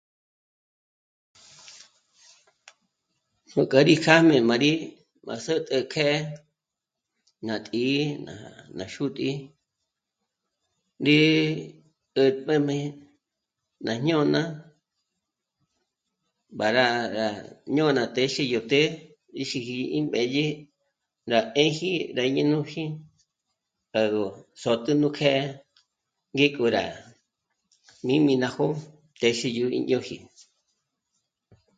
Nuk'a 3.55 3.79
rí 3.87 3.95
kjâjmé 4.03 4.35
má 4.49 4.55
rí 4.63 4.71
má 5.25 5.35
sä̌t'a 5.45 5.77
kjë̀'ë 5.93 6.19
ná 7.47 7.55
tǐ'i 7.65 7.97
ná... 8.25 8.33
ná 8.77 8.83
xútǐ'i 8.93 9.31
ndé 11.01 11.17
'ä̀tp'äjmé 12.17 12.77
ná 13.85 13.93
jñôna 14.03 14.41
mbǎra 16.53 16.85
rá 17.17 17.27
jñôna 17.73 18.03
téxe 18.15 18.43
yó 18.53 18.59
të́'ë 18.71 18.87
xíji 19.49 19.77
í 19.97 19.99
mbédye 20.07 20.47
ná 21.29 21.37
'ë́ji 21.59 21.91
ndá 22.11 22.23
ñé 22.35 22.43
nú 22.51 22.57
jí'i 22.71 22.85
'à 23.95 24.01
gó 24.13 24.25
sä̌t'a 24.61 24.91
nú 25.01 25.07
kjë̀'ë, 25.17 25.43
ngék'o 26.35 26.65
rá 26.75 26.83
mī́m'i 28.05 28.33
ná 28.41 28.47
jo'o 28.55 28.75
téxe 29.21 29.47
yó 29.59 29.65
í 29.77 29.79
ñö́ji 29.89 30.17